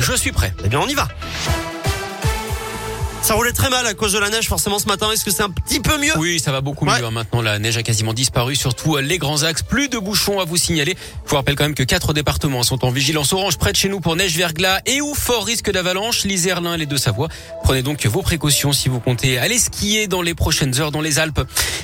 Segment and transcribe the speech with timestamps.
[0.00, 0.52] Je suis prêt.
[0.64, 1.08] Eh bien, on y va.
[3.22, 5.08] Ça roulait très mal à cause de la neige forcément ce matin.
[5.12, 6.12] Est-ce que c'est un petit peu mieux?
[6.18, 6.98] Oui, ça va beaucoup Ouais.
[7.00, 7.06] mieux.
[7.06, 7.10] hein.
[7.12, 9.62] Maintenant, la neige a quasiment disparu, surtout les grands axes.
[9.62, 10.96] Plus de bouchons à vous signaler.
[11.24, 13.88] Je vous rappelle quand même que quatre départements sont en vigilance orange près de chez
[13.88, 16.24] nous pour neige, verglas et ou fort risque d'avalanche.
[16.24, 17.28] L'Isère, l'Ain, les Deux-Savoie.
[17.62, 21.20] Prenez donc vos précautions si vous comptez aller skier dans les prochaines heures dans les
[21.20, 21.40] Alpes.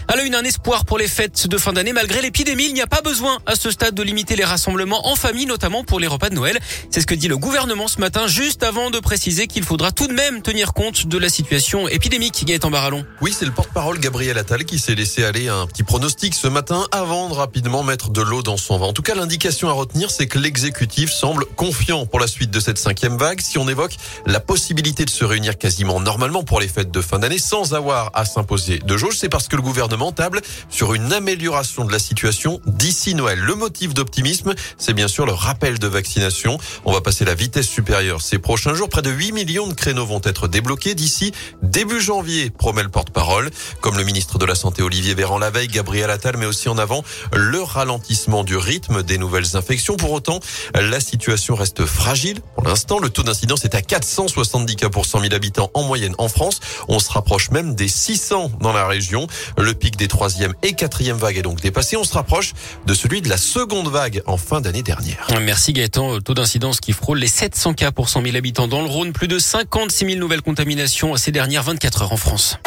[0.09, 1.93] À la une, un espoir pour les fêtes de fin d'année.
[1.93, 5.15] Malgré l'épidémie, il n'y a pas besoin à ce stade de limiter les rassemblements en
[5.15, 6.59] famille, notamment pour les repas de Noël.
[6.91, 10.09] C'est ce que dit le gouvernement ce matin, juste avant de préciser qu'il faudra tout
[10.09, 12.45] de même tenir compte de la situation épidémique.
[12.47, 13.05] Gaëtan Barallon.
[13.21, 16.49] Oui, c'est le porte-parole Gabriel Attal qui s'est laissé aller à un petit pronostic ce
[16.49, 18.87] matin avant de rapidement mettre de l'eau dans son vin.
[18.87, 22.61] En tout cas, l'indication à retenir, c'est que l'exécutif semble confiant pour la suite de
[22.61, 23.41] cette cinquième vague.
[23.41, 23.97] Si on évoque
[24.27, 28.11] la possibilité de se réunir quasiment normalement pour les fêtes de fin d'année sans avoir
[28.15, 31.99] à s'imposer de jauge, c'est parce que le gouvernement table sur une amélioration de la
[31.99, 33.39] situation d'ici Noël.
[33.39, 36.59] Le motif d'optimisme, c'est bien sûr le rappel de vaccination.
[36.85, 38.89] On va passer la vitesse supérieure ces prochains jours.
[38.89, 41.18] Près de 8 millions de créneaux vont être débloqués d'ici
[41.63, 43.51] début janvier, promet le porte-parole.
[43.81, 46.79] Comme le ministre de la Santé Olivier Véran la veille, Gabriel Attal met aussi en
[46.79, 47.03] avant
[47.33, 49.97] le ralentissement du rythme des nouvelles infections.
[49.97, 50.41] Pour autant,
[50.75, 52.41] la situation reste fragile.
[52.55, 56.15] Pour l'instant, le taux d'incidence est à 470 cas pour 100 000 habitants en moyenne
[56.19, 56.61] en France.
[56.89, 59.27] On se rapproche même des 600 dans la région.
[59.57, 61.97] Le pic des troisième et quatrième vagues est donc dépassé.
[61.97, 62.55] On se rapproche
[62.87, 65.27] de celui de la seconde vague en fin d'année dernière.
[65.41, 66.21] Merci Gaëtan.
[66.21, 69.13] Taux d'incidence qui frôle les 700 cas pour 100 000 habitants dans le Rhône.
[69.13, 72.59] Plus de 56 000 nouvelles contaminations ces dernières 24 heures en France.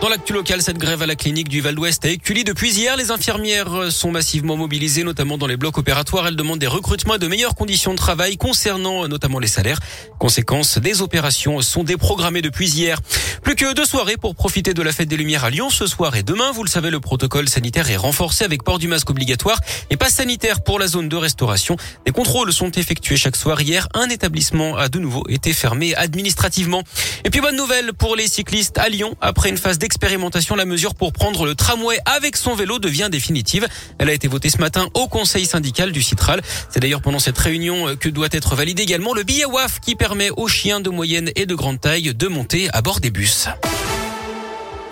[0.00, 2.94] Dans l'actu local, cette grève à la clinique du Val d'Ouest a éculé depuis hier.
[2.96, 6.26] Les infirmières sont massivement mobilisées, notamment dans les blocs opératoires.
[6.26, 9.78] Elles demandent des recrutements et de meilleures conditions de travail concernant notamment les salaires.
[10.18, 13.00] Conséquence, des opérations sont déprogrammées depuis hier.
[13.42, 16.16] Plus que deux soirées pour profiter de la fête des Lumières à Lyon ce soir
[16.16, 16.50] et demain.
[16.52, 19.58] Vous le savez, le protocole sanitaire est renforcé avec port du masque obligatoire
[19.88, 21.76] et pas sanitaire pour la zone de restauration.
[22.04, 23.60] Des contrôles sont effectués chaque soir.
[23.62, 26.82] Hier, un établissement a de nouveau été fermé administrativement.
[27.24, 29.16] Et puis bonne nouvelle pour les cyclistes à Lyon.
[29.20, 33.68] Après une phase d'expérimentation, la mesure pour prendre le tramway avec son vélo devient définitive.
[33.98, 36.40] Elle a été votée ce matin au conseil syndical du Citral.
[36.70, 40.30] C'est d'ailleurs pendant cette réunion que doit être validé également le billet WAF qui permet
[40.30, 43.48] aux chiens de moyenne et de grande taille de monter à bord des bus.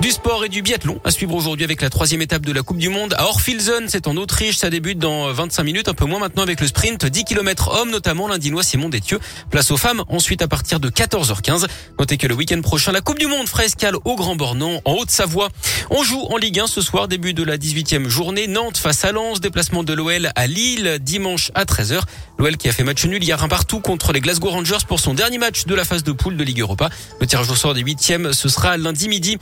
[0.03, 2.79] Du sport et du biathlon à suivre aujourd'hui avec la troisième étape de la Coupe
[2.79, 3.85] du Monde à Orfilsen.
[3.87, 4.57] C'est en Autriche.
[4.57, 7.93] Ça débute dans 25 minutes, un peu moins maintenant avec le sprint 10 km hommes,
[7.93, 9.21] notamment l'Indinois Simon Détieux.
[9.51, 11.69] Place aux femmes ensuite à partir de 14h15.
[12.01, 14.95] Notez que le week-end prochain, la Coupe du Monde fera escale au Grand Bornand en
[14.95, 15.51] Haute-Savoie.
[15.91, 18.49] On joue en Ligue 1 ce soir, début de la 18e journée.
[18.49, 22.01] Nantes face à Lens, déplacement de l'OL à Lille dimanche à 13h.
[22.39, 25.15] L'OL qui a fait match nul hier un partout contre les Glasgow Rangers pour son
[25.15, 26.91] dernier match de la phase de poule de Ligue Europa.
[27.21, 29.39] Le tirage au sort des huitièmes, ce sera lundi midi.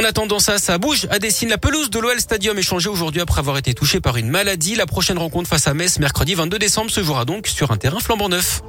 [0.00, 1.50] En attendant ça, ça bouge à Dessine.
[1.50, 4.74] La pelouse de l'OL Stadium est changée aujourd'hui après avoir été touchée par une maladie.
[4.74, 8.00] La prochaine rencontre face à Metz, mercredi 22 décembre, se jouera donc sur un terrain
[8.00, 8.62] flambant neuf.